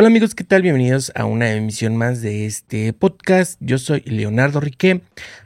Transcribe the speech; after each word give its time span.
Hola 0.00 0.06
amigos, 0.06 0.34
¿qué 0.34 0.44
tal? 0.44 0.62
Bienvenidos 0.62 1.12
a 1.14 1.26
una 1.26 1.52
emisión 1.52 1.94
más 1.94 2.22
de 2.22 2.46
este 2.46 2.94
podcast. 2.94 3.58
Yo 3.60 3.76
soy 3.76 4.00
Leonardo 4.06 4.58
Riquet 4.58 5.02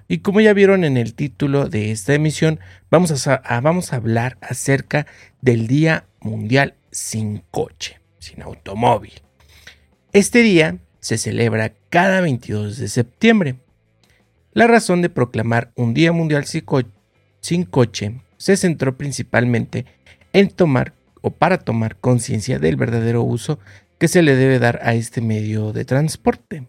y 0.06 0.19
como 0.19 0.40
ya 0.40 0.53
vieron 0.53 0.85
en 0.85 0.96
el 0.96 1.15
título 1.15 1.69
de 1.69 1.90
esta 1.90 2.15
emisión, 2.15 2.61
vamos 2.88 3.27
a, 3.27 3.60
vamos 3.60 3.92
a 3.92 3.96
hablar 3.96 4.38
acerca 4.40 5.09
del 5.40 5.67
Día 5.67 6.06
Mundial 6.21 6.74
sin 6.92 7.42
coche, 7.51 7.99
sin 8.21 8.42
automóvil. 8.42 9.14
Este 10.13 10.42
día 10.42 10.78
se 11.00 11.18
celebra 11.18 11.73
cada 11.91 12.21
22 12.21 12.78
de 12.78 12.86
septiembre. 12.86 13.56
La 14.53 14.68
razón 14.68 15.03
de 15.03 15.10
proclamar 15.10 15.73
un 15.74 15.95
Día 15.95 16.12
Mundial 16.12 16.45
sin 16.46 17.64
coche 17.64 18.20
se 18.36 18.56
centró 18.56 18.96
principalmente 18.96 19.84
en 20.32 20.48
tomar 20.48 20.95
o 21.23 21.30
para 21.30 21.56
tomar 21.56 21.96
conciencia 21.96 22.59
del 22.59 22.77
verdadero 22.77 23.23
uso 23.23 23.59
que 23.98 24.08
se 24.08 24.22
le 24.22 24.36
debe 24.36 24.58
dar 24.58 24.80
a 24.82 24.94
este 24.94 25.20
medio 25.20 25.72
de 25.72 25.84
transporte. 25.84 26.66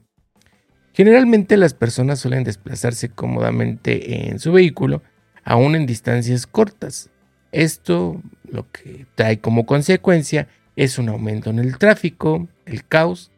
Generalmente 0.93 1.57
las 1.57 1.73
personas 1.73 2.19
suelen 2.19 2.43
desplazarse 2.43 3.09
cómodamente 3.09 4.29
en 4.29 4.39
su 4.39 4.53
vehículo, 4.53 5.01
aún 5.43 5.75
en 5.75 5.85
distancias 5.85 6.47
cortas. 6.47 7.09
Esto 7.51 8.21
lo 8.49 8.71
que 8.71 9.05
trae 9.15 9.39
como 9.39 9.65
consecuencia 9.65 10.47
es 10.75 10.97
un 10.97 11.09
aumento 11.09 11.49
en 11.49 11.59
el 11.59 11.77
tráfico, 11.77 12.47
el 12.65 12.85
caos 12.85 13.31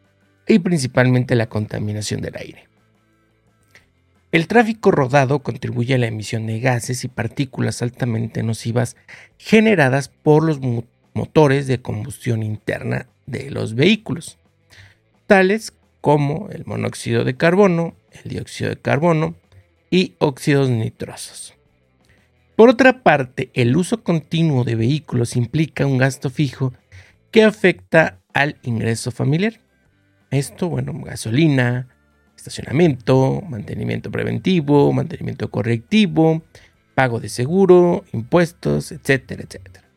y 0.46 0.60
principalmente 0.60 1.34
la 1.34 1.48
contaminación 1.48 2.20
del 2.20 2.36
aire. 2.36 2.68
El 4.30 4.46
tráfico 4.46 4.90
rodado 4.90 5.42
contribuye 5.42 5.94
a 5.94 5.98
la 5.98 6.06
emisión 6.06 6.46
de 6.46 6.60
gases 6.60 7.02
y 7.02 7.08
partículas 7.08 7.80
altamente 7.80 8.42
nocivas 8.42 8.96
generadas 9.38 10.08
por 10.08 10.44
los 10.44 10.60
motores 11.14 11.66
de 11.66 11.80
combustión 11.80 12.42
interna 12.42 13.08
de 13.30 13.50
los 13.50 13.74
vehículos, 13.74 14.38
tales 15.26 15.72
como 16.00 16.48
el 16.50 16.64
monóxido 16.64 17.24
de 17.24 17.36
carbono, 17.36 17.94
el 18.24 18.30
dióxido 18.30 18.70
de 18.70 18.76
carbono 18.76 19.34
y 19.90 20.14
óxidos 20.18 20.70
nitrosos. 20.70 21.54
Por 22.56 22.70
otra 22.70 23.02
parte, 23.02 23.50
el 23.54 23.76
uso 23.76 24.02
continuo 24.02 24.64
de 24.64 24.74
vehículos 24.74 25.36
implica 25.36 25.86
un 25.86 25.98
gasto 25.98 26.30
fijo 26.30 26.72
que 27.30 27.44
afecta 27.44 28.20
al 28.32 28.56
ingreso 28.62 29.10
familiar. 29.10 29.60
Esto, 30.30 30.68
bueno, 30.68 30.92
gasolina, 31.04 31.88
estacionamiento, 32.36 33.42
mantenimiento 33.48 34.10
preventivo, 34.10 34.92
mantenimiento 34.92 35.50
correctivo, 35.50 36.42
pago 36.94 37.20
de 37.20 37.28
seguro, 37.28 38.04
impuestos, 38.12 38.92
etcétera, 38.92 39.44
etcétera. 39.44 39.87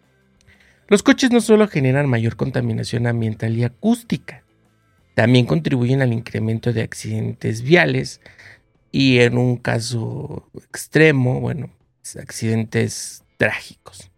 Los 0.91 1.03
coches 1.03 1.31
no 1.31 1.39
solo 1.39 1.69
generan 1.69 2.09
mayor 2.09 2.35
contaminación 2.35 3.07
ambiental 3.07 3.57
y 3.57 3.63
acústica, 3.63 4.43
también 5.15 5.45
contribuyen 5.45 6.01
al 6.01 6.11
incremento 6.11 6.73
de 6.73 6.81
accidentes 6.81 7.61
viales 7.61 8.19
y 8.91 9.19
en 9.19 9.37
un 9.37 9.55
caso 9.55 10.49
extremo, 10.53 11.39
bueno, 11.39 11.69
accidentes 12.19 13.23
trágicos. 13.37 14.11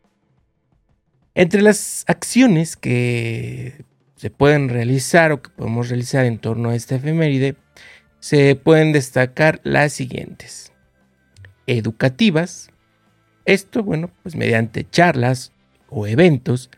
Entre 1.35 1.61
las 1.61 2.05
acciones 2.07 2.75
que 2.75 3.85
se 4.15 4.31
pueden 4.31 4.67
realizar 4.67 5.31
o 5.31 5.43
que 5.43 5.51
podemos 5.51 5.89
realizar 5.89 6.25
en 6.25 6.39
torno 6.39 6.71
a 6.71 6.75
esta 6.75 6.95
efeméride, 6.95 7.55
se 8.19 8.55
pueden 8.55 8.93
destacar 8.93 9.61
las 9.63 9.93
siguientes. 9.93 10.71
Educativas. 11.67 12.71
Esto, 13.45 13.83
bueno, 13.83 14.09
pues 14.23 14.35
mediante 14.35 14.89
charlas 14.89 15.52
o 15.93 16.07
eventos 16.07 16.69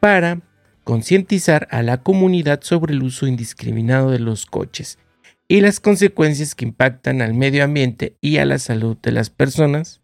para 0.00 0.40
concientizar 0.84 1.66
a 1.70 1.82
la 1.82 2.02
comunidad 2.02 2.60
sobre 2.62 2.94
el 2.94 3.02
uso 3.02 3.26
indiscriminado 3.26 4.10
de 4.10 4.20
los 4.20 4.46
coches 4.46 4.98
y 5.48 5.60
las 5.60 5.80
consecuencias 5.80 6.54
que 6.54 6.64
impactan 6.64 7.22
al 7.22 7.34
medio 7.34 7.64
ambiente 7.64 8.16
y 8.20 8.38
a 8.38 8.44
la 8.44 8.58
salud 8.58 8.96
de 9.02 9.12
las 9.12 9.30
personas. 9.30 10.00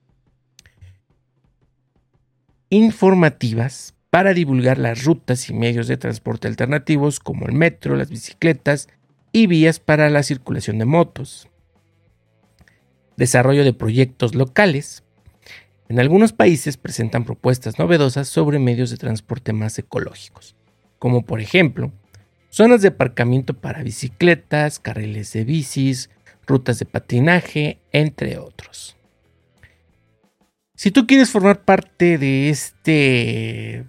Informativas 2.71 3.95
para 4.11 4.35
divulgar 4.35 4.79
las 4.79 5.05
rutas 5.05 5.49
y 5.49 5.55
medios 5.55 5.89
de 5.89 5.97
transporte 5.97 6.49
alternativos 6.49 7.19
como 7.19 7.47
el 7.47 7.53
metro, 7.53 7.97
las 7.97 8.11
bicicletas 8.11 8.89
y 9.33 9.47
vías 9.47 9.81
para 9.81 10.11
la 10.11 10.23
circulación 10.23 10.79
de 10.79 10.85
motos. 10.85 11.49
Desarrollo 13.17 13.65
de 13.65 13.73
proyectos 13.73 14.35
locales 14.35 15.03
en 15.89 16.01
algunos 16.01 16.33
países 16.33 16.77
presentan 16.77 17.25
propuestas 17.25 17.79
novedosas 17.79 18.29
sobre 18.29 18.59
medios 18.59 18.91
de 18.91 18.97
transporte 18.97 19.53
más 19.53 19.79
ecológicos, 19.79 20.57
como 20.99 21.25
por 21.25 21.41
ejemplo 21.41 21.93
zonas 22.49 22.83
de 22.83 22.89
aparcamiento 22.89 23.55
para 23.55 23.83
bicicletas, 23.83 24.79
carriles 24.79 25.33
de 25.33 25.45
bicis, 25.45 26.11
rutas 26.47 26.79
de 26.79 26.87
patinaje, 26.87 27.81
entre 27.93 28.39
otros. 28.39 28.97
Si 30.75 30.91
tú 30.91 31.07
quieres 31.07 31.31
formar 31.31 31.65
parte 31.65 32.19
de, 32.19 32.51
este, 32.51 33.85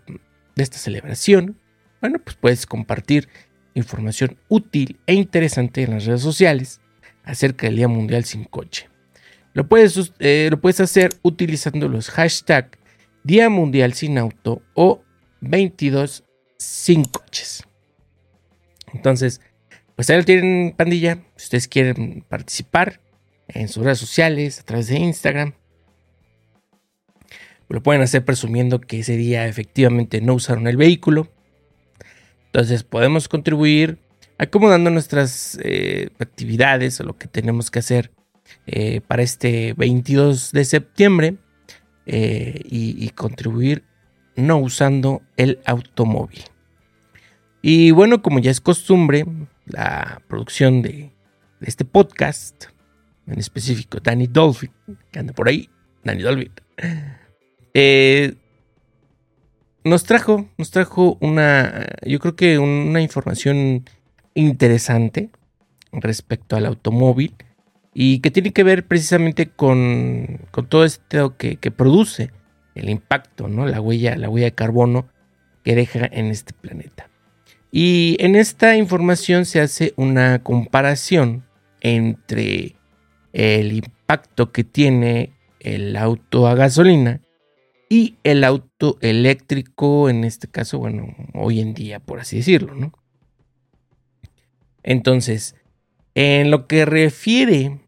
de 0.55 0.63
esta 0.63 0.77
celebración, 0.77 1.57
bueno, 2.01 2.19
pues 2.19 2.35
puedes 2.35 2.65
compartir 2.65 3.29
información 3.73 4.37
útil 4.47 4.99
e 5.07 5.13
interesante 5.13 5.83
en 5.83 5.91
las 5.91 6.05
redes 6.05 6.21
sociales 6.21 6.81
acerca 7.23 7.67
del 7.67 7.77
Día 7.77 7.87
Mundial 7.87 8.25
sin 8.25 8.43
Coche. 8.43 8.92
Lo 9.53 9.67
puedes, 9.67 10.13
eh, 10.19 10.47
lo 10.49 10.59
puedes 10.59 10.79
hacer 10.79 11.11
utilizando 11.21 11.87
los 11.87 12.09
hashtags 12.09 12.77
Día 13.23 13.49
Mundial 13.49 13.93
sin 13.93 14.17
Auto 14.17 14.61
o 14.73 15.03
22 15.41 16.23
sin 16.57 17.05
coches. 17.05 17.63
Entonces, 18.93 19.41
pues 19.95 20.09
ahí 20.09 20.17
lo 20.17 20.25
tienen 20.25 20.73
pandilla. 20.75 21.19
Si 21.35 21.45
ustedes 21.45 21.67
quieren 21.67 22.25
participar 22.27 22.99
en 23.47 23.67
sus 23.67 23.83
redes 23.83 23.99
sociales, 23.99 24.59
a 24.59 24.63
través 24.63 24.87
de 24.87 24.97
Instagram, 24.97 25.53
lo 27.69 27.81
pueden 27.81 28.01
hacer 28.01 28.23
presumiendo 28.23 28.81
que 28.81 28.99
ese 28.99 29.17
día 29.17 29.47
efectivamente 29.47 30.21
no 30.21 30.35
usaron 30.35 30.67
el 30.67 30.77
vehículo. 30.77 31.31
Entonces 32.47 32.83
podemos 32.83 33.27
contribuir 33.27 33.97
acomodando 34.37 34.89
nuestras 34.89 35.57
eh, 35.63 36.09
actividades 36.19 36.99
o 36.99 37.03
lo 37.03 37.17
que 37.17 37.27
tenemos 37.27 37.71
que 37.71 37.79
hacer 37.79 38.11
eh, 38.65 39.01
para 39.01 39.23
este 39.23 39.73
22 39.73 40.51
de 40.51 40.65
septiembre 40.65 41.37
eh, 42.05 42.61
y, 42.65 43.09
contribuir 43.09 43.83
no 44.35 44.57
usando 44.57 45.21
el 45.37 45.59
automóvil. 45.65 46.43
Y 47.61 47.91
bueno, 47.91 48.21
como 48.21 48.39
ya 48.39 48.51
es 48.51 48.59
costumbre, 48.61 49.25
la 49.65 50.21
producción 50.27 50.81
de, 50.81 51.11
este 51.61 51.85
podcast, 51.85 52.65
en 53.27 53.39
específico 53.39 53.99
Danny 54.01 54.27
Dolphin, 54.27 54.71
que 55.11 55.19
anda 55.19 55.33
por 55.33 55.47
ahí, 55.47 55.69
Danny 56.03 56.23
Dolphin, 56.23 56.51
eh, 57.73 58.35
nos 59.83 60.03
trajo, 60.03 60.49
nos 60.57 60.71
trajo 60.71 61.17
una, 61.21 61.87
yo 62.05 62.19
creo 62.19 62.35
que 62.35 62.57
una 62.59 63.01
información 63.01 63.85
interesante 64.33 65.29
respecto 65.91 66.55
al 66.55 66.65
automóvil 66.65 67.35
y 67.93 68.19
que 68.19 68.31
tiene 68.31 68.51
que 68.51 68.63
ver 68.63 68.85
precisamente 68.85 69.49
con, 69.49 70.39
todo 70.69 70.83
esto 70.83 71.37
que, 71.37 71.57
produce 71.71 72.31
el 72.75 72.89
impacto, 72.89 73.47
¿no? 73.47 73.65
la, 73.65 73.79
huella, 73.79 74.15
la 74.15 74.29
huella 74.29 74.47
de 74.47 74.55
carbono 74.55 75.07
que 75.63 75.75
deja 75.75 76.07
en 76.11 76.27
este 76.27 76.53
planeta. 76.53 77.09
Y 77.71 78.17
en 78.19 78.35
esta 78.35 78.75
información 78.77 79.45
se 79.45 79.59
hace 79.59 79.93
una 79.95 80.43
comparación 80.43 81.43
entre 81.81 82.75
el 83.31 83.73
impacto 83.73 84.51
que 84.51 84.63
tiene 84.63 85.33
el 85.59 85.95
auto 85.97 86.47
a 86.47 86.55
gasolina 86.55 87.21
y 87.89 88.17
el 88.23 88.43
auto 88.43 88.97
eléctrico, 89.01 90.09
en 90.09 90.23
este 90.23 90.47
caso, 90.47 90.79
bueno, 90.79 91.15
hoy 91.33 91.59
en 91.59 91.73
día, 91.73 91.99
por 91.99 92.19
así 92.19 92.37
decirlo, 92.37 92.75
¿no? 92.75 92.91
Entonces, 94.83 95.55
en 96.15 96.51
lo 96.51 96.67
que 96.67 96.85
refiere 96.85 97.79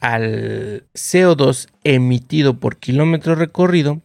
al 0.00 0.84
CO2 0.94 1.68
emitido 1.84 2.58
por 2.58 2.78
kilómetro 2.78 3.34
recorrido, 3.34 4.00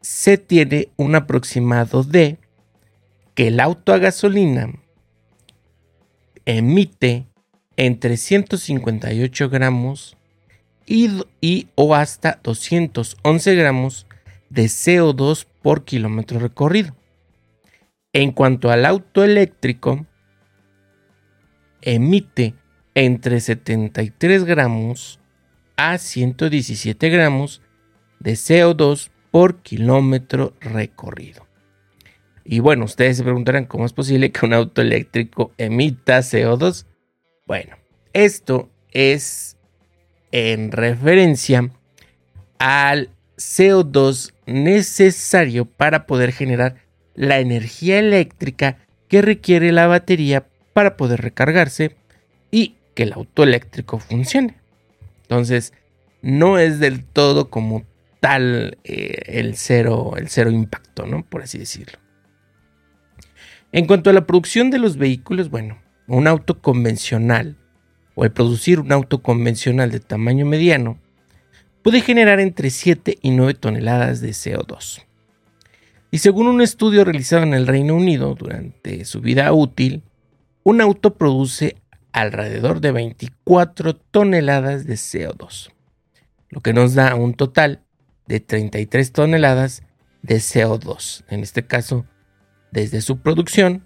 se 0.00 0.38
tiene 0.38 0.88
un 0.96 1.14
aproximado 1.14 2.02
de 2.02 2.38
que 3.34 3.48
el 3.48 3.60
auto 3.60 3.92
a 3.92 3.98
gasolina 3.98 4.72
emite 6.44 7.26
entre 7.76 8.16
158 8.16 9.48
gramos 9.50 10.16
y, 10.86 11.68
o 11.74 11.94
hasta 11.94 12.40
211 12.42 13.54
gramos 13.56 14.06
de 14.48 14.64
CO2 14.64 15.46
por 15.62 15.84
kilómetro 15.84 16.38
recorrido. 16.38 16.94
En 18.12 18.32
cuanto 18.32 18.70
al 18.70 18.86
auto 18.86 19.24
eléctrico, 19.24 20.06
emite 21.82 22.54
entre 22.96 23.40
73 23.40 24.44
gramos 24.44 25.20
a 25.76 25.98
117 25.98 27.10
gramos 27.10 27.60
de 28.20 28.32
CO2 28.32 29.10
por 29.30 29.60
kilómetro 29.60 30.54
recorrido. 30.60 31.46
Y 32.42 32.60
bueno, 32.60 32.86
ustedes 32.86 33.18
se 33.18 33.22
preguntarán 33.22 33.66
cómo 33.66 33.84
es 33.84 33.92
posible 33.92 34.32
que 34.32 34.46
un 34.46 34.54
auto 34.54 34.80
eléctrico 34.80 35.52
emita 35.58 36.20
CO2. 36.20 36.86
Bueno, 37.46 37.76
esto 38.14 38.70
es 38.92 39.58
en 40.32 40.72
referencia 40.72 41.70
al 42.58 43.10
CO2 43.36 44.32
necesario 44.46 45.66
para 45.66 46.06
poder 46.06 46.32
generar 46.32 46.76
la 47.14 47.40
energía 47.40 47.98
eléctrica 47.98 48.78
que 49.08 49.20
requiere 49.20 49.70
la 49.70 49.86
batería 49.86 50.46
para 50.72 50.96
poder 50.96 51.20
recargarse 51.20 51.94
que 52.96 53.04
el 53.04 53.12
auto 53.12 53.44
eléctrico 53.44 54.00
funcione. 54.00 54.56
Entonces, 55.22 55.72
no 56.22 56.58
es 56.58 56.80
del 56.80 57.04
todo 57.04 57.50
como 57.50 57.84
tal 58.18 58.78
eh, 58.82 59.22
el, 59.26 59.56
cero, 59.56 60.14
el 60.16 60.28
cero 60.28 60.50
impacto, 60.50 61.06
¿no? 61.06 61.24
Por 61.24 61.42
así 61.42 61.58
decirlo. 61.58 61.98
En 63.70 63.86
cuanto 63.86 64.10
a 64.10 64.12
la 64.12 64.26
producción 64.26 64.70
de 64.70 64.78
los 64.78 64.96
vehículos, 64.96 65.50
bueno, 65.50 65.78
un 66.08 66.26
auto 66.26 66.60
convencional 66.60 67.56
o 68.14 68.24
el 68.24 68.32
producir 68.32 68.80
un 68.80 68.90
auto 68.90 69.22
convencional 69.22 69.90
de 69.90 70.00
tamaño 70.00 70.46
mediano 70.46 70.98
puede 71.82 72.00
generar 72.00 72.40
entre 72.40 72.70
7 72.70 73.18
y 73.20 73.30
9 73.30 73.54
toneladas 73.54 74.20
de 74.20 74.30
CO2. 74.30 75.02
Y 76.10 76.18
según 76.18 76.46
un 76.46 76.62
estudio 76.62 77.04
realizado 77.04 77.42
en 77.42 77.52
el 77.52 77.66
Reino 77.66 77.94
Unido 77.94 78.34
durante 78.34 79.04
su 79.04 79.20
vida 79.20 79.52
útil, 79.52 80.02
un 80.62 80.80
auto 80.80 81.14
produce 81.14 81.76
alrededor 82.16 82.80
de 82.80 82.92
24 82.92 83.94
toneladas 83.94 84.86
de 84.86 84.94
CO2, 84.94 85.70
lo 86.48 86.62
que 86.62 86.72
nos 86.72 86.94
da 86.94 87.14
un 87.14 87.34
total 87.34 87.82
de 88.26 88.40
33 88.40 89.12
toneladas 89.12 89.82
de 90.22 90.36
CO2, 90.36 91.24
en 91.28 91.40
este 91.40 91.66
caso 91.66 92.06
desde 92.72 93.02
su 93.02 93.18
producción 93.18 93.84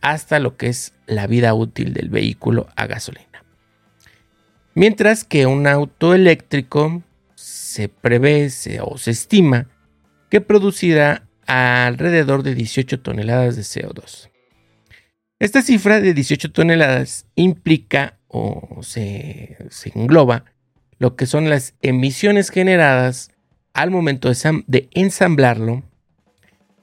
hasta 0.00 0.40
lo 0.40 0.56
que 0.56 0.66
es 0.66 0.92
la 1.06 1.28
vida 1.28 1.54
útil 1.54 1.94
del 1.94 2.08
vehículo 2.08 2.66
a 2.74 2.88
gasolina. 2.88 3.44
Mientras 4.74 5.22
que 5.22 5.46
un 5.46 5.68
auto 5.68 6.14
eléctrico 6.14 7.04
se 7.36 7.88
prevé 7.88 8.50
o 8.82 8.98
se 8.98 9.10
estima 9.12 9.68
que 10.30 10.40
producirá 10.40 11.28
alrededor 11.46 12.42
de 12.42 12.56
18 12.56 13.00
toneladas 13.02 13.54
de 13.54 13.62
CO2. 13.62 14.30
Esta 15.38 15.60
cifra 15.60 16.00
de 16.00 16.14
18 16.14 16.50
toneladas 16.50 17.26
implica 17.34 18.18
o 18.28 18.80
se, 18.82 19.56
engloba 19.94 20.44
lo 20.98 21.14
que 21.14 21.26
son 21.26 21.50
las 21.50 21.74
emisiones 21.82 22.50
generadas 22.50 23.30
al 23.74 23.90
momento 23.90 24.30
de 24.66 24.88
ensamblarlo 24.92 25.82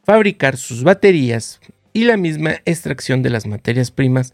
fabricar 0.04 0.58
sus 0.58 0.84
baterías 0.84 1.60
y 1.94 2.04
la 2.04 2.18
misma 2.18 2.56
extracción 2.66 3.24
de 3.24 3.32
las 3.32 3.48
materias 3.48 3.90
primas 3.90 4.34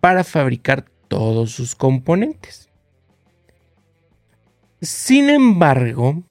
para 0.00 0.24
fabricar 0.24 0.84
todos 1.08 1.52
sus 1.52 1.74
componentes. 1.74 2.68
Sin 4.82 5.30
embargo, 5.30 6.22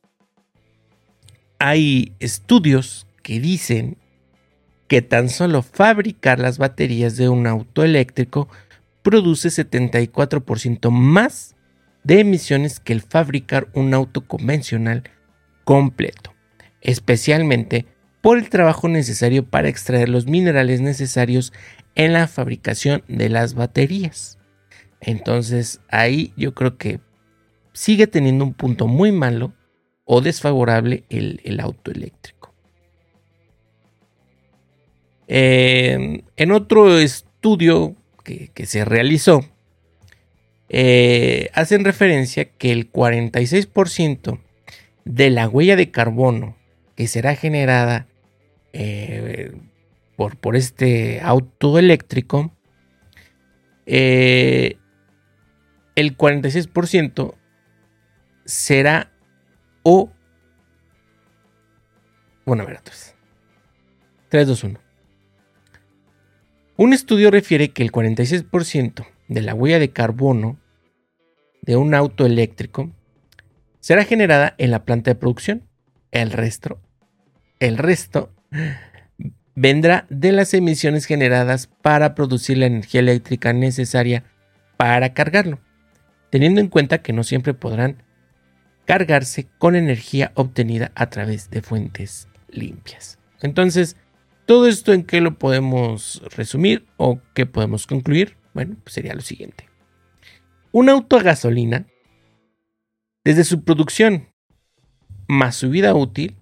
hay 1.58 2.14
estudios 2.20 3.08
que 3.24 3.40
dicen 3.40 3.98
que 4.88 5.02
tan 5.02 5.30
solo 5.30 5.62
fabricar 5.62 6.40
las 6.40 6.58
baterías 6.58 7.18
de 7.18 7.30
un 7.30 7.48
auto 7.48 7.84
eléctrico 7.84 8.50
produce 9.02 9.50
74% 9.50 10.90
más 10.92 11.56
de 12.04 12.20
emisiones 12.20 12.80
que 12.80 12.94
el 12.94 13.02
fabricar 13.02 13.68
un 13.74 13.94
auto 13.94 14.28
convencional 14.28 15.04
completo, 15.64 16.34
especialmente 16.82 17.86
por 18.22 18.38
el 18.38 18.50
trabajo 18.50 18.88
necesario 18.88 19.46
para 19.46 19.70
extraer 19.70 20.10
los 20.10 20.28
minerales 20.28 20.82
necesarios 20.82 21.54
en 21.96 22.14
la 22.14 22.28
fabricación 22.28 23.04
de 23.08 23.30
las 23.30 23.54
baterías. 23.54 24.40
Entonces 25.02 25.82
ahí 25.90 26.34
yo 26.38 26.54
creo 26.54 26.78
que 26.78 27.00
sigue 27.74 28.08
teniendo 28.08 28.46
un 28.46 28.54
punto 28.54 28.88
muy 28.88 29.12
malo 29.12 29.54
o 30.06 30.22
desfavorable 30.22 31.04
el, 31.10 31.60
auto 31.60 31.92
eléctrico. 31.92 32.43
Eh, 35.28 36.24
en 36.36 36.52
otro 36.52 37.00
estudio 37.00 37.96
que, 38.24 38.66
se 38.66 38.86
realizó, 38.86 39.46
eh, 40.70 41.50
hacen 41.54 41.86
referencia 41.86 42.46
que 42.46 42.72
el 42.72 42.92
46% 42.92 44.40
de 45.06 45.30
la 45.30 45.50
huella 45.50 45.76
de 45.76 45.92
carbono 45.92 46.56
que 46.96 47.08
será 47.08 47.36
generada 47.36 48.08
eh, 48.72 49.54
por, 50.16 50.38
por, 50.38 50.56
este 50.56 51.20
auto 51.22 51.78
eléctrico, 51.80 52.52
el 53.86 54.78
46% 55.96 57.36
será 58.46 59.12
o... 59.84 60.12
Bueno, 62.46 62.64
a 62.64 62.66
ver, 62.66 62.80
3, 64.30 64.48
2, 64.48 64.64
1. 64.64 64.83
Un 66.76 66.92
estudio 66.94 67.30
refiere 67.30 67.70
que 67.70 67.84
el 67.84 67.92
46% 67.92 69.06
de 69.28 69.42
la 69.42 69.54
huella 69.54 69.78
de 69.78 69.92
carbono 69.92 70.58
de 71.62 71.76
un 71.76 71.94
auto 71.94 72.26
eléctrico 72.26 72.92
será 73.80 74.06
generada 74.06 74.56
en 74.58 74.72
la 74.72 74.84
planta 74.84 75.12
de 75.12 75.16
producción. 75.16 75.64
El 76.12 76.32
resto, 76.32 76.80
el 77.60 77.78
resto 77.78 78.32
vendrá 79.56 80.08
de 80.10 80.32
las 80.32 80.54
emisiones 80.56 81.06
generadas 81.06 81.68
para 81.68 82.16
producir 82.16 82.58
la 82.58 82.66
energía 82.66 83.02
eléctrica 83.02 83.54
necesaria 83.54 84.24
para 84.76 85.14
cargarlo, 85.14 85.60
teniendo 86.32 86.60
en 86.60 86.70
cuenta 86.70 87.04
que 87.04 87.14
no 87.14 87.24
siempre 87.24 87.54
podrán 87.54 88.02
cargarse 88.86 89.48
con 89.60 89.76
energía 89.76 90.32
obtenida 90.34 90.92
a 90.96 91.10
través 91.12 91.52
de 91.52 91.62
fuentes 91.62 92.28
limpias. 92.50 93.20
Entonces, 93.42 93.96
¿todo 94.46 94.68
esto 94.68 94.94
en 94.94 95.04
qué 95.04 95.22
lo 95.22 95.38
podemos 95.38 96.22
resumir 96.36 96.86
o 96.98 97.20
qué 97.34 97.46
podemos 97.46 97.88
concluir? 97.88 98.38
Bueno, 98.54 98.76
pues 98.84 98.94
sería 98.94 99.14
lo 99.14 99.22
siguiente. 99.22 99.70
Un 100.72 100.90
auto 100.90 101.18
a 101.18 101.24
gasolina, 101.24 101.88
desde 103.24 103.44
su 103.44 103.64
producción 103.64 104.30
más 105.28 105.56
su 105.56 105.70
vida 105.70 105.94
útil, 105.94 106.36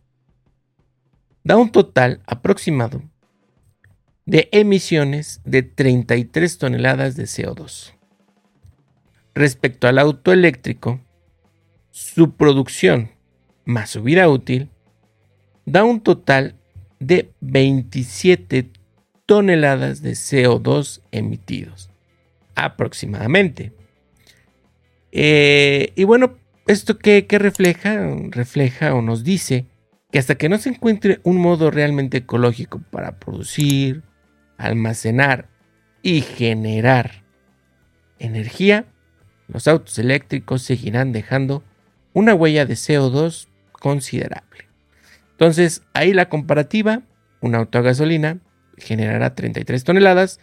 da 1.44 1.58
un 1.58 1.72
total 1.72 2.22
aproximado 2.26 3.02
de 4.26 4.50
emisiones 4.52 5.42
de 5.44 5.64
33 5.64 6.58
toneladas 6.58 7.16
de 7.16 7.24
CO2. 7.24 7.94
Respecto 9.34 9.88
al 9.88 9.98
auto 9.98 10.32
eléctrico, 10.32 11.02
su 11.90 12.36
producción 12.36 13.12
más 13.66 13.90
su 13.90 14.04
vida 14.04 14.30
útil 14.30 14.70
da 15.66 15.84
un 15.84 16.02
total 16.02 16.61
de 17.02 17.32
27 17.42 18.70
toneladas 19.26 20.02
de 20.02 20.12
CO2 20.12 21.02
emitidos 21.12 21.90
aproximadamente. 22.56 23.74
Eh, 25.12 25.92
y 25.96 26.04
bueno, 26.04 26.38
¿esto 26.68 26.98
qué, 27.00 27.26
qué 27.26 27.40
refleja? 27.40 28.16
Refleja 28.30 28.94
o 28.94 29.02
nos 29.02 29.24
dice 29.24 29.66
que 30.12 30.20
hasta 30.20 30.36
que 30.36 30.48
no 30.48 30.58
se 30.60 30.70
encuentre 30.70 31.20
un 31.24 31.38
modo 31.38 31.72
realmente 31.72 32.18
ecológico 32.18 32.82
para 32.92 33.18
producir, 33.20 34.04
almacenar 34.58 35.50
y 36.04 36.22
generar 36.22 37.24
energía, 38.20 38.86
los 39.48 39.68
autos 39.68 39.98
eléctricos 39.98 40.62
seguirán 40.62 41.14
dejando 41.14 41.64
una 42.14 42.36
huella 42.36 42.66
de 42.66 42.76
CO2 42.76 43.48
considerable. 43.72 44.71
Entonces, 45.42 45.82
ahí 45.96 46.14
la 46.14 46.30
comparativa, 46.30 47.02
un 47.40 47.56
auto 47.56 47.80
a 47.80 47.82
gasolina 47.82 48.38
generará 48.78 49.34
33 49.34 49.84
toneladas 49.84 50.40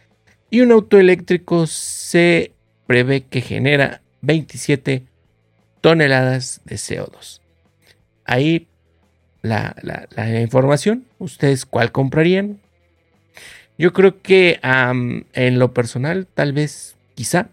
y 0.50 0.61
un 0.61 0.73
auto 0.73 0.99
eléctrico 0.99 1.69
se 1.69 2.50
prevé 2.88 3.21
que 3.21 3.40
genera 3.40 4.02
27 4.23 5.05
toneladas 5.81 6.62
de 6.64 6.75
CO2. 6.75 7.40
Ahí 8.25 8.67
la, 9.43 9.76
información. 10.43 11.05
¿Ustedes 11.21 11.64
cuál 11.64 11.93
comprarían? 11.93 12.59
Yo 13.78 13.93
creo 13.93 14.21
que 14.21 14.59
en 14.64 15.59
lo 15.61 15.75
personal, 15.75 16.26
tal 16.26 16.52
vez, 16.52 16.97
quizá, 17.14 17.50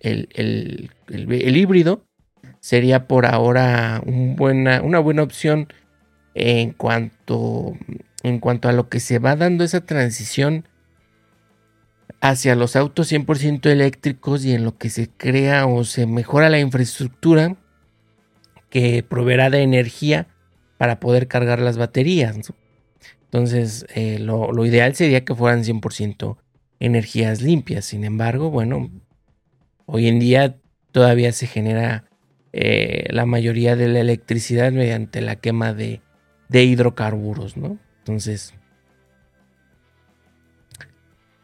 el, 0.00 0.28
el, 0.34 1.56
híbrido 1.56 2.02
sería 2.58 3.06
por 3.06 3.24
ahora 3.24 4.02
una 4.04 4.98
buena 4.98 5.22
opción 5.22 5.68
en 6.34 6.72
cuanto, 6.72 7.76
en 8.22 8.38
cuanto 8.38 8.68
a 8.68 8.72
lo 8.72 8.88
que 8.88 9.00
se 9.00 9.18
va 9.18 9.36
dando 9.36 9.64
esa 9.64 9.84
transición 9.84 10.66
hacia 12.20 12.54
los 12.54 12.76
autos 12.76 13.10
100% 13.10 13.66
eléctricos 13.66 14.44
y 14.44 14.52
en 14.52 14.64
lo 14.64 14.78
que 14.78 14.90
se 14.90 15.08
crea 15.08 15.66
o 15.66 15.84
se 15.84 16.06
mejora 16.06 16.48
la 16.48 16.60
infraestructura 16.60 17.56
que 18.70 19.02
proveerá 19.02 19.50
de 19.50 19.62
energía 19.62 20.28
para 20.78 21.00
poder 21.00 21.28
cargar 21.28 21.60
las 21.60 21.78
baterías. 21.78 22.52
Entonces, 23.24 23.86
eh, 23.94 24.18
lo, 24.18 24.52
lo, 24.52 24.64
ideal 24.64 24.94
sería 24.94 25.24
que 25.24 25.34
fueran 25.34 25.64
100% 25.64 26.36
energías 26.80 27.42
limpias. 27.42 27.84
Sin 27.84 28.04
embargo, 28.04 28.50
bueno, 28.50 28.90
hoy 29.86 30.08
en 30.08 30.20
día 30.20 30.56
todavía 30.92 31.32
se 31.32 31.46
genera 31.46 32.04
eh, 32.52 33.06
la 33.10 33.26
mayoría 33.26 33.76
de 33.76 33.88
la 33.88 34.00
electricidad 34.00 34.72
mediante 34.72 35.20
la 35.22 35.36
quema 35.36 35.72
de, 35.72 36.02
de 36.52 36.64
hidrocarburos, 36.64 37.56
¿no? 37.56 37.78
Entonces, 37.98 38.54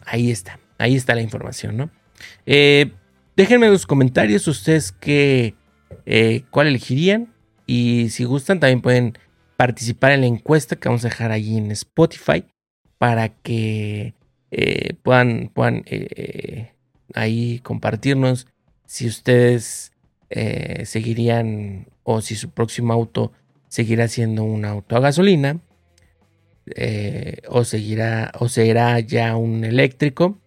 ahí 0.05 0.31
está, 0.31 0.61
ahí 0.79 0.95
está 0.95 1.15
la 1.15 1.23
información, 1.23 1.77
¿no? 1.77 1.91
Eh, 2.47 2.93
déjenme 3.37 3.67
en 3.67 3.73
los 3.73 3.87
comentarios 3.87 4.47
ustedes 4.47 4.93
qué, 4.93 5.55
eh, 6.07 6.43
cuál 6.51 6.69
elegirían 6.69 7.33
y 7.67 8.11
si 8.11 8.25
gustan 8.25 8.61
también 8.61 8.81
pueden 8.81 9.19
participar 9.57 10.13
en 10.13 10.21
la 10.21 10.27
encuesta 10.27 10.77
que 10.77 10.89
vamos 10.89 11.05
a 11.05 11.09
dejar 11.09 11.33
ahí 11.33 11.57
en 11.57 11.71
Spotify 11.73 12.45
para 12.99 13.29
que 13.29 14.15
puedan, 15.03 15.51
puedan 15.53 15.85
ahí 17.15 17.61
compartirnos 17.61 18.47
si 18.87 19.07
ustedes 19.07 19.93
eh, 20.31 20.85
seguirían 20.87 21.89
o 22.03 22.21
si 22.21 22.35
su 22.35 22.51
próximo 22.51 22.93
auto 22.93 23.33
seguirá 23.69 24.09
siendo 24.09 24.45
un 24.45 24.65
auto 24.65 24.97
a 24.97 25.01
gasolina 25.01 25.61
eh, 26.75 27.39
o 27.49 27.65
seguirá 27.65 28.33
o 28.39 28.49
será 28.49 29.01
ya 29.01 29.37
un 29.37 29.65
eléctrico. 29.65 30.39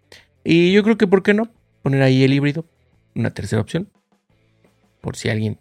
Y 0.44 0.72
yo 0.72 0.84
creo 0.84 0.98
que 0.98 1.08
por 1.08 1.24
qué 1.24 1.34
no 1.34 1.50
poner 1.82 2.02
ahí 2.02 2.24
el 2.24 2.34
híbrido 2.34 2.66
una 3.16 3.32
tercera 3.32 3.62
opción. 3.62 3.90
Por 5.02 5.16
si 5.16 5.30
alguien 5.30 5.58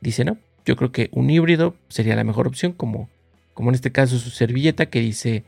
dice 0.00 0.24
no 0.24 0.38
yo 0.64 0.76
creo 0.76 0.92
que 0.92 1.08
un 1.12 1.30
híbrido 1.30 1.76
sería 1.88 2.14
la 2.14 2.24
mejor 2.24 2.46
opción 2.46 2.72
como 2.72 3.08
como 3.54 3.70
en 3.70 3.74
este 3.74 3.90
caso 3.90 4.18
su 4.18 4.30
servilleta 4.30 4.86
que 4.86 5.00
dice 5.00 5.44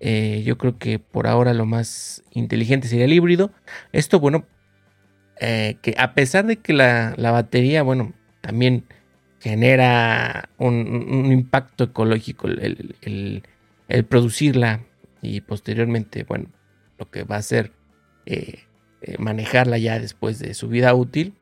eh, 0.00 0.42
yo 0.44 0.58
creo 0.58 0.78
que 0.78 0.98
por 0.98 1.26
ahora 1.26 1.54
lo 1.54 1.66
más 1.66 2.22
inteligente 2.30 2.86
sería 2.86 3.06
el 3.06 3.12
híbrido. 3.12 3.50
Esto 3.92 4.20
bueno 4.20 4.46
eh, 5.40 5.76
que 5.82 5.94
a 5.98 6.14
pesar 6.14 6.46
de 6.46 6.56
que 6.56 6.72
la, 6.72 7.14
batería, 7.16 7.82
bueno, 7.82 8.12
también 8.40 8.84
genera 9.40 10.50
un, 10.58 11.30
impacto 11.32 11.84
ecológico 11.84 12.48
el, 12.48 13.42
producirla 14.08 14.84
y 15.22 15.40
posteriormente, 15.40 16.24
bueno, 16.24 16.50
lo 16.98 17.10
que 17.10 17.24
va 17.24 17.36
a 17.36 17.42
ser 17.42 17.72
eh, 18.26 18.60
eh, 19.02 19.16
manejarla 19.18 19.78
ya 19.78 19.98
después 19.98 20.38
de 20.38 20.54
su 20.54 20.68
vida 20.68 20.94
útil. 20.94 21.34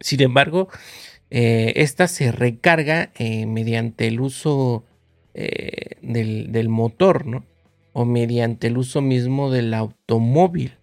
Sin 0.00 0.22
embargo, 0.22 0.68
esta 1.30 2.06
se 2.06 2.30
recarga 2.32 3.10
mediante 3.18 4.06
el 4.06 4.20
uso 4.20 4.84
del, 5.34 6.52
del, 6.52 6.68
motor, 6.68 7.26
¿no? 7.26 7.44
O 7.92 8.04
mediante 8.04 8.68
el 8.68 8.78
uso 8.78 9.02
mismo 9.02 9.50
del 9.50 9.74
automóvil. 9.74 10.78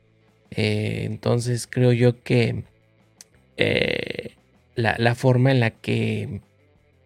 Eh, 0.51 1.03
entonces 1.05 1.67
creo 1.67 1.91
yo 1.91 2.23
que 2.23 2.63
eh, 4.75 4.93
la, 4.97 5.15
forma 5.15 5.51
en 5.51 5.59
la 5.59 5.71
que 5.71 6.41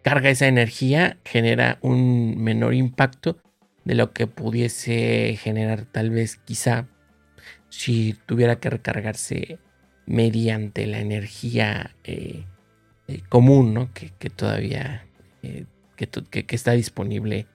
carga 0.02 0.30
esa 0.30 0.46
energía 0.46 1.18
genera 1.24 1.78
un 1.82 2.42
menor 2.42 2.74
impacto 2.74 3.38
de 3.84 3.94
lo 3.94 4.12
que 4.12 4.26
pudiese 4.26 5.36
generar 5.40 5.84
tal 5.86 6.10
vez 6.10 6.36
quizá 6.36 6.88
si 7.68 8.16
tuviera 8.26 8.60
que 8.60 8.70
recargarse 8.70 9.58
mediante 10.06 10.86
la 10.86 11.00
energía 11.00 11.94
eh, 12.04 12.44
común 13.28 13.88
que, 13.94 14.30
todavía 14.30 15.06
que, 15.40 16.46
está 16.48 16.72
disponible 16.72 17.46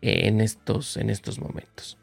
en, 0.00 0.40
estos, 0.40 0.96
en 0.96 1.10
estos 1.10 1.38
momentos. 1.38 1.98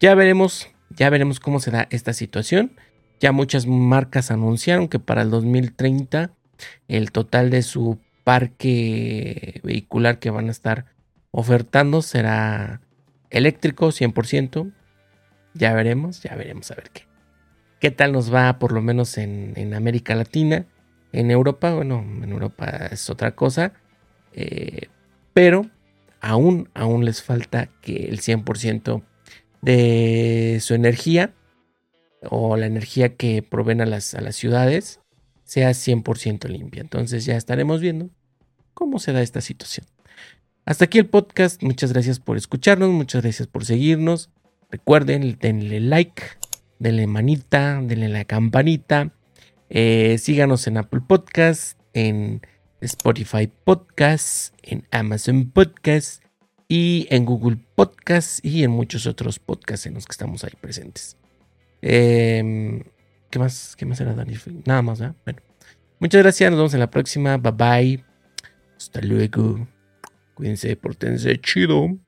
Ya 0.00 0.14
veremos 0.14 0.74
ya 0.96 1.10
veremos 1.10 1.40
cómo 1.40 1.60
se 1.60 1.70
da 1.70 1.88
esta 1.90 2.12
situación. 2.12 2.72
Ya 3.20 3.32
muchas 3.32 3.66
marcas 3.66 4.30
anunciaron 4.30 4.88
que 4.88 4.98
para 4.98 5.22
el 5.22 5.30
2030 5.30 6.32
el 6.88 7.12
total 7.12 7.50
de 7.50 7.62
su 7.62 7.98
parque 8.24 9.60
vehicular 9.62 10.18
que 10.18 10.30
van 10.30 10.48
a 10.48 10.50
estar 10.50 10.86
ofertando 11.30 12.02
será 12.02 12.80
eléctrico 13.30 13.88
100%. 13.88 14.72
Ya 15.52 15.72
veremos, 15.74 16.22
ya 16.22 16.34
veremos 16.34 16.70
a 16.70 16.74
ver 16.74 16.90
qué. 16.90 17.02
¿Qué 17.80 17.90
tal 17.90 18.12
nos 18.12 18.32
va 18.32 18.58
por 18.58 18.72
lo 18.72 18.80
menos 18.80 19.18
en, 19.18 19.74
América 19.74 20.14
Latina? 20.14 20.66
En 21.12 21.30
Europa, 21.30 21.74
bueno, 21.74 22.04
en 22.22 22.30
Europa 22.30 22.88
es 22.90 23.10
otra 23.10 23.32
cosa. 23.32 23.72
Eh, 24.32 24.88
pero 25.32 25.66
aún, 26.20 26.70
aún 26.74 27.04
les 27.04 27.22
falta 27.22 27.68
que 27.82 28.06
el 28.06 28.20
100% 28.20 29.02
de 29.60 30.58
su 30.60 30.74
energía 30.74 31.34
o 32.22 32.56
la 32.56 32.66
energía 32.66 33.16
que 33.16 33.42
proveen 33.42 33.80
a 33.80 33.86
las, 33.86 34.14
a 34.14 34.20
las 34.20 34.34
ciudades 34.34 35.00
sea 35.44 35.70
100% 35.70 36.48
limpia. 36.48 36.80
Entonces 36.80 37.24
ya 37.24 37.36
estaremos 37.36 37.80
viendo 37.80 38.10
cómo 38.74 38.98
se 38.98 39.12
da 39.12 39.22
esta 39.22 39.40
situación. 39.40 39.86
Hasta 40.64 40.86
aquí 40.86 40.98
el 40.98 41.06
podcast. 41.06 41.62
Muchas 41.62 41.92
gracias 41.92 42.18
por 42.20 42.36
escucharnos, 42.36 42.90
muchas 42.90 43.22
gracias 43.22 43.48
por 43.48 43.64
seguirnos. 43.64 44.30
Recuerden, 44.70 45.38
denle 45.40 45.80
like, 45.80 46.22
denle 46.78 47.06
manita, 47.06 47.80
denle 47.82 48.08
la 48.08 48.24
campanita. 48.24 49.12
Eh, 49.68 50.16
síganos 50.18 50.66
en 50.66 50.78
Apple 50.78 51.00
Podcast, 51.06 51.78
en 51.92 52.40
Spotify 52.80 53.50
Podcast, 53.64 54.54
en 54.62 54.86
Amazon 54.90 55.50
Podcast 55.50 56.22
y 56.68 57.06
en 57.10 57.24
Google 57.24 57.58
Podcasts 57.74 58.40
y 58.42 58.64
en 58.64 58.70
muchos 58.70 59.06
otros 59.06 59.38
podcasts 59.38 59.86
en 59.86 59.94
los 59.94 60.06
que 60.06 60.12
estamos 60.12 60.44
ahí 60.44 60.52
presentes. 60.60 61.16
Em, 61.82 62.82
¿Qué 63.34 63.40
más, 63.40 63.74
qué 63.74 63.84
más 63.84 64.00
era 64.00 64.14
Dani? 64.14 64.36
Nada 64.64 64.80
más, 64.80 65.00
¿verdad? 65.00 65.16
Bueno. 65.24 65.40
Muchas 65.98 66.22
gracias, 66.22 66.52
nos 66.52 66.58
vemos 66.58 66.74
en 66.74 66.78
la 66.78 66.88
próxima. 66.88 67.36
Bye 67.36 67.50
bye. 67.50 68.04
Hasta 68.76 69.00
luego. 69.00 69.66
Cuídense, 70.34 70.76
portense 70.76 71.40
chido. 71.40 71.98